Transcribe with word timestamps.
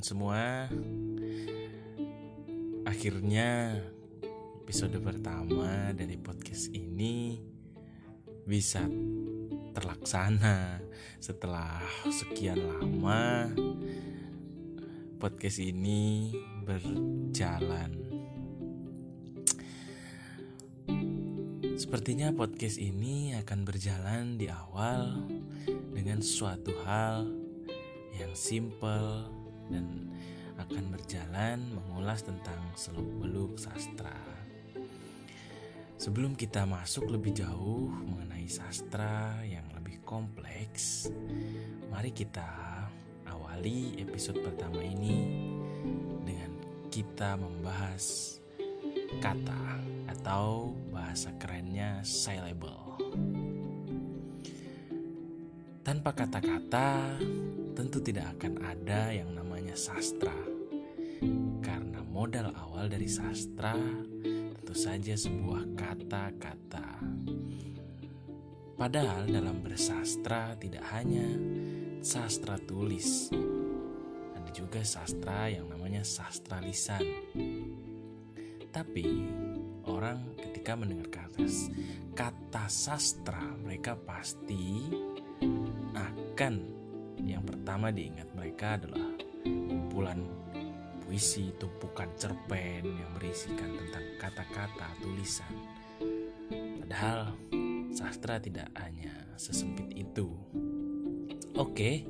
teman-teman 0.00 0.08
semua. 0.08 0.44
Akhirnya 2.88 3.76
episode 4.64 4.96
pertama 5.04 5.92
dari 5.92 6.16
podcast 6.16 6.72
ini 6.72 7.36
bisa 8.48 8.82
terlaksana 9.76 10.80
Setelah 11.20 11.84
sekian 12.08 12.58
lama 12.64 13.52
podcast 15.20 15.60
ini 15.60 16.32
berjalan. 16.64 17.92
Sepertinya 21.76 22.32
podcast 22.32 22.80
ini 22.80 23.36
akan 23.36 23.68
berjalan 23.68 24.40
di 24.40 24.48
awal 24.48 25.28
dengan 25.92 26.24
suatu 26.24 26.72
hal 26.88 27.28
yang 28.16 28.32
simple 28.32 29.39
dan 29.72 29.86
akan 30.60 30.84
berjalan 30.92 31.58
mengulas 31.72 32.20
tentang 32.26 32.60
seluk-beluk 32.76 33.56
sastra. 33.56 34.12
Sebelum 36.00 36.32
kita 36.32 36.64
masuk 36.64 37.12
lebih 37.12 37.36
jauh 37.36 37.88
mengenai 37.88 38.48
sastra 38.48 39.40
yang 39.44 39.68
lebih 39.76 40.00
kompleks, 40.04 41.12
mari 41.92 42.12
kita 42.12 42.44
awali 43.28 44.00
episode 44.00 44.40
pertama 44.40 44.80
ini 44.80 45.28
dengan 46.24 46.56
kita 46.88 47.36
membahas 47.36 48.36
kata 49.20 49.80
atau 50.08 50.72
bahasa 50.88 51.28
kerennya 51.36 52.00
syllable. 52.00 52.96
Tanpa 55.84 56.16
kata-kata, 56.16 57.18
tentu 57.76 57.98
tidak 58.02 58.38
akan 58.38 58.62
ada 58.62 59.14
yang 59.14 59.30
namanya 59.34 59.74
sastra. 59.74 60.34
Karena 61.60 62.00
modal 62.06 62.50
awal 62.56 62.88
dari 62.88 63.06
sastra 63.06 63.76
tentu 64.24 64.74
saja 64.74 65.14
sebuah 65.14 65.76
kata-kata. 65.76 67.02
Padahal 68.80 69.28
dalam 69.28 69.60
bersastra 69.60 70.56
tidak 70.56 70.80
hanya 70.96 71.28
sastra 72.00 72.56
tulis, 72.56 73.28
ada 74.32 74.50
juga 74.56 74.80
sastra 74.80 75.52
yang 75.52 75.68
namanya 75.68 76.00
sastra 76.00 76.64
lisan. 76.64 77.04
Tapi 78.72 79.04
orang 79.84 80.32
ketika 80.40 80.80
mendengar 80.80 81.12
kata 81.12 81.44
kata 82.20 82.68
sastra, 82.68 83.40
mereka 83.64 83.96
pasti 83.96 84.88
akan 85.96 86.79
yang 87.24 87.44
pertama 87.44 87.92
diingat 87.92 88.28
mereka 88.32 88.80
adalah 88.80 89.10
kumpulan 89.44 90.20
puisi, 91.04 91.50
tumpukan 91.58 92.06
cerpen 92.14 92.86
yang 92.86 93.10
berisikan 93.18 93.74
tentang 93.74 94.04
kata-kata 94.22 94.94
tulisan. 95.02 95.54
Padahal 96.78 97.34
sastra 97.90 98.38
tidak 98.38 98.70
hanya 98.78 99.10
sesempit 99.34 99.90
itu. 99.90 100.30
Oke, 101.58 102.06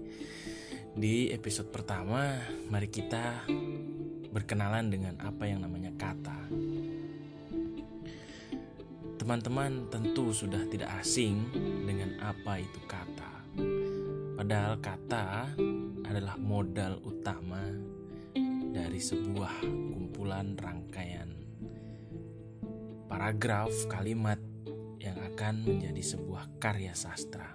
di 0.92 1.32
episode 1.32 1.72
pertama 1.72 2.36
mari 2.68 2.92
kita 2.92 3.48
berkenalan 4.30 4.92
dengan 4.92 5.16
apa 5.18 5.48
yang 5.48 5.64
namanya 5.64 5.96
kata. 5.96 6.38
Teman-teman 9.16 9.88
tentu 9.88 10.32
sudah 10.32 10.64
tidak 10.68 10.92
asing 11.00 11.48
dengan 11.88 12.20
apa 12.20 12.60
itu 12.60 12.80
kata. 12.84 13.32
Padahal 14.40 14.80
kata 14.80 15.52
adalah 16.08 16.40
modal 16.40 16.96
utama 17.04 17.60
dari 18.72 18.96
sebuah 18.96 19.60
kumpulan 19.92 20.56
rangkaian 20.56 21.28
paragraf 23.04 23.68
kalimat 23.92 24.40
yang 24.96 25.20
akan 25.20 25.60
menjadi 25.60 26.16
sebuah 26.16 26.56
karya 26.56 26.96
sastra. 26.96 27.52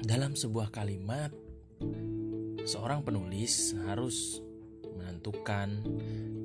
Dalam 0.00 0.32
sebuah 0.32 0.72
kalimat, 0.72 1.28
seorang 2.64 3.04
penulis 3.04 3.76
harus 3.84 4.40
menentukan 4.96 5.84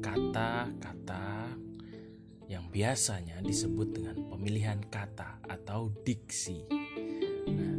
kata-kata 0.04 1.43
biasanya 2.74 3.38
disebut 3.46 3.94
dengan 3.94 4.18
pemilihan 4.34 4.82
kata 4.90 5.46
atau 5.46 5.94
diksi. 6.02 6.66
Nah, 7.54 7.78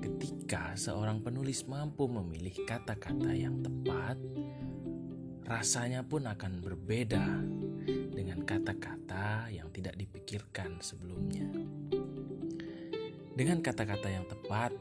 ketika 0.00 0.72
seorang 0.72 1.20
penulis 1.20 1.68
mampu 1.68 2.08
memilih 2.08 2.64
kata-kata 2.64 3.28
yang 3.36 3.60
tepat, 3.60 4.16
rasanya 5.44 6.00
pun 6.00 6.24
akan 6.24 6.64
berbeda 6.64 7.44
dengan 8.08 8.40
kata-kata 8.48 9.52
yang 9.52 9.68
tidak 9.68 10.00
dipikirkan 10.00 10.80
sebelumnya. 10.80 11.52
Dengan 13.36 13.60
kata-kata 13.60 14.08
yang 14.08 14.24
tepat, 14.24 14.72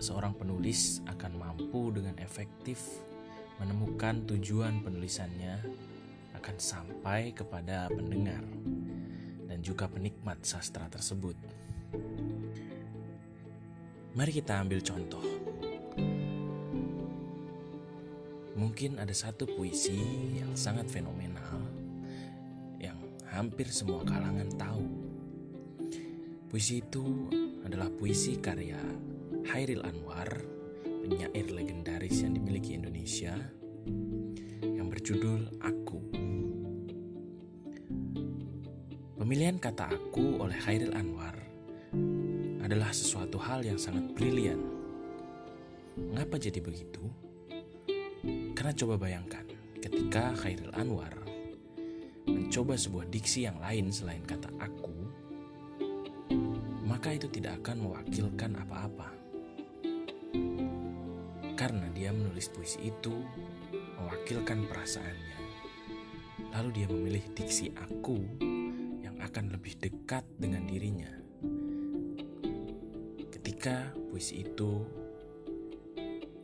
seorang 0.00 0.32
penulis 0.32 1.04
akan 1.04 1.36
mampu 1.36 1.92
dengan 1.92 2.16
efektif 2.16 2.80
menemukan 3.60 4.24
tujuan 4.24 4.80
penulisannya 4.80 5.60
akan 6.38 6.56
sampai 6.60 7.32
kepada 7.32 7.88
pendengar 7.88 8.44
dan 9.48 9.58
juga 9.64 9.88
penikmat 9.88 10.44
sastra 10.44 10.86
tersebut. 10.92 11.34
Mari 14.16 14.32
kita 14.32 14.56
ambil 14.64 14.80
contoh. 14.80 15.24
Mungkin 18.56 18.96
ada 18.96 19.12
satu 19.12 19.44
puisi 19.44 20.00
yang 20.40 20.56
sangat 20.56 20.88
fenomenal 20.88 21.60
yang 22.80 22.96
hampir 23.28 23.68
semua 23.68 24.00
kalangan 24.00 24.48
tahu. 24.56 24.86
Puisi 26.48 26.80
itu 26.80 27.28
adalah 27.68 27.92
puisi 27.92 28.40
karya 28.40 28.80
Hairil 29.52 29.84
Anwar, 29.84 30.32
penyair 31.04 31.52
legendaris 31.52 32.24
yang 32.24 32.32
dimiliki 32.32 32.72
Indonesia 32.72 33.36
yang 34.64 34.88
berjudul 34.88 35.60
Aku. 35.60 36.15
Pemilihan 39.26 39.58
kata 39.58 39.90
aku 39.90 40.38
oleh 40.38 40.54
Hairil 40.54 40.94
Anwar 40.94 41.34
adalah 42.62 42.94
sesuatu 42.94 43.42
hal 43.42 43.58
yang 43.66 43.74
sangat 43.74 44.14
brilian. 44.14 44.62
Mengapa 45.98 46.38
jadi 46.38 46.62
begitu? 46.62 47.02
Karena 48.54 48.70
coba 48.70 48.94
bayangkan, 48.94 49.42
ketika 49.82 50.30
Hairil 50.30 50.70
Anwar 50.78 51.10
mencoba 52.30 52.78
sebuah 52.78 53.10
diksi 53.10 53.50
yang 53.50 53.58
lain 53.58 53.90
selain 53.90 54.22
kata 54.22 54.46
aku, 54.62 54.94
maka 56.86 57.10
itu 57.10 57.26
tidak 57.26 57.58
akan 57.66 57.82
mewakilkan 57.82 58.54
apa-apa. 58.62 59.10
Karena 61.58 61.90
dia 61.90 62.14
menulis 62.14 62.46
puisi 62.46 62.78
itu 62.94 63.26
mewakilkan 63.98 64.70
perasaannya. 64.70 65.38
Lalu 66.54 66.68
dia 66.70 66.86
memilih 66.86 67.26
diksi 67.34 67.74
aku 67.74 68.54
akan 69.36 69.52
lebih 69.52 69.76
dekat 69.76 70.24
dengan 70.40 70.64
dirinya. 70.64 71.12
Ketika 73.28 73.92
puisi 74.08 74.40
itu 74.40 74.80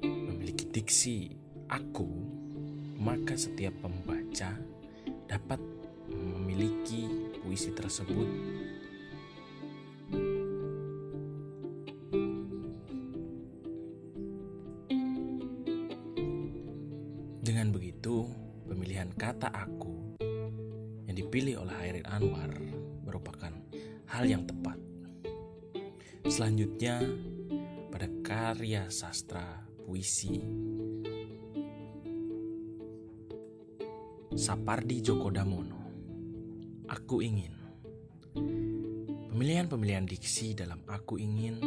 memiliki 0.04 0.69
diksi 0.69 1.32
aku, 1.72 2.04
maka 3.00 3.32
setiap 3.32 3.72
pembaca 3.80 4.60
dapat 5.25 5.56
memiliki 6.12 7.33
puisi 7.41 7.72
tersebut 7.72 8.28
Dengan 17.41 17.72
begitu, 17.72 18.28
pemilihan 18.68 19.09
kata 19.16 19.48
"aku" 19.48 20.21
yang 21.09 21.16
dipilih 21.16 21.65
oleh 21.65 21.72
Hairil 21.72 22.04
Anwar 22.04 22.81
merupakan 23.12 23.53
hal 24.09 24.24
yang 24.24 24.48
tepat. 24.48 24.80
Selanjutnya, 26.24 27.04
pada 27.92 28.09
karya 28.24 28.88
sastra 28.88 29.68
puisi 29.84 30.41
Sapardi 34.32 35.04
Djoko 35.04 35.28
Damono, 35.28 35.80
Aku 36.88 37.20
Ingin. 37.20 37.53
Pemilihan-pemilihan 39.28 40.08
diksi 40.08 40.56
dalam 40.56 40.80
Aku 40.88 41.20
Ingin 41.20 41.60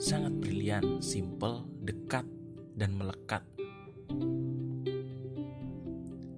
sangat 0.00 0.32
brilian, 0.32 1.04
simple, 1.04 1.68
dekat, 1.84 2.24
dan 2.72 2.96
melekat. 2.96 3.44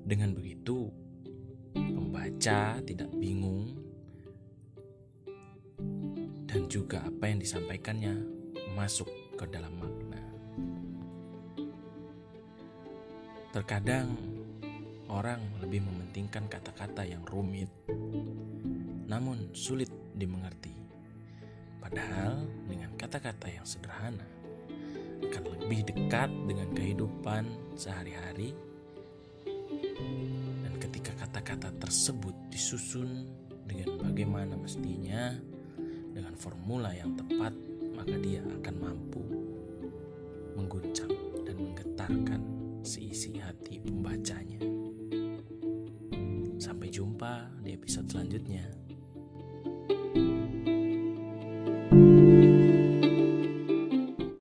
Dengan 0.03 0.35
begitu, 0.35 0.91
pembaca 1.71 2.83
tidak 2.83 3.15
bingung 3.15 3.82
dan 6.53 6.69
juga 6.69 7.01
apa 7.01 7.33
yang 7.33 7.41
disampaikannya 7.41 8.13
masuk 8.77 9.09
ke 9.41 9.49
dalam 9.49 9.73
makna. 9.81 10.21
Terkadang 13.57 14.13
orang 15.09 15.41
lebih 15.65 15.81
mementingkan 15.81 16.45
kata-kata 16.53 17.09
yang 17.09 17.25
rumit, 17.25 17.73
namun 19.09 19.49
sulit 19.57 19.89
dimengerti. 20.13 20.77
Padahal 21.81 22.45
dengan 22.69 22.93
kata-kata 23.01 23.49
yang 23.49 23.65
sederhana 23.65 24.29
akan 25.25 25.45
lebih 25.57 25.89
dekat 25.89 26.29
dengan 26.45 26.69
kehidupan 26.77 27.49
sehari-hari. 27.81 28.53
Dan 30.65 30.77
ketika 30.77 31.17
kata-kata 31.17 31.73
tersebut 31.81 32.37
disusun 32.53 33.25
dengan 33.65 34.05
bagaimana 34.05 34.55
mestinya, 34.57 35.33
dengan 36.13 36.37
formula 36.37 36.93
yang 36.93 37.17
tepat, 37.17 37.57
maka 37.97 38.15
dia 38.21 38.45
akan 38.45 38.75
mampu 38.77 39.25
mengguncang 40.53 41.13
dan 41.49 41.57
menggetarkan 41.57 42.41
seisi 42.85 43.41
hati 43.41 43.81
pembacanya. 43.81 44.61
Sampai 46.61 46.93
jumpa 46.93 47.49
di 47.65 47.75
episode 47.75 48.07
selanjutnya. 48.13 48.82